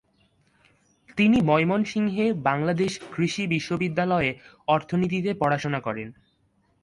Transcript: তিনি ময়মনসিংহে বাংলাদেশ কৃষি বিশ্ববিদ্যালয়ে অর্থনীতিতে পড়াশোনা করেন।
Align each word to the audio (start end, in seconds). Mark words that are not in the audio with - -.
তিনি 1.17 1.37
ময়মনসিংহে 1.41 2.25
বাংলাদেশ 2.43 2.91
কৃষি 3.11 3.43
বিশ্ববিদ্যালয়ে 3.47 4.31
অর্থনীতিতে 4.67 5.31
পড়াশোনা 5.33 5.79
করেন। 5.81 6.07